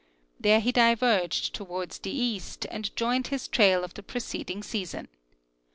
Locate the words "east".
2.09-2.65